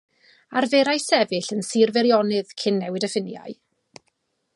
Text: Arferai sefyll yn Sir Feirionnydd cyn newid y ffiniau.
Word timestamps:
Arferai 0.61 0.95
sefyll 1.03 1.51
yn 1.55 1.61
Sir 1.67 1.93
Feirionnydd 1.97 2.55
cyn 2.63 2.81
newid 2.85 3.07
y 3.09 3.11
ffiniau. 3.17 3.55